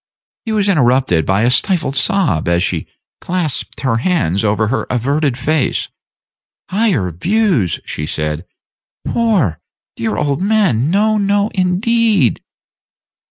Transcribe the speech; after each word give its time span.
He 0.45 0.51
was 0.51 0.67
interrupted 0.67 1.27
by 1.27 1.43
a 1.43 1.51
stifled 1.51 1.95
sob 1.95 2.47
as 2.47 2.63
she 2.63 2.87
clasped 3.19 3.81
her 3.81 3.97
hands 3.97 4.43
over 4.43 4.65
her 4.69 4.87
averted 4.89 5.37
face. 5.37 5.89
"Higher 6.71 7.11
views!" 7.11 7.79
she 7.85 8.07
said; 8.07 8.47
"poor, 9.05 9.59
dear 9.95 10.17
old 10.17 10.41
man, 10.41 10.89
no, 10.89 11.19
no, 11.19 11.51
indeed." 11.53 12.41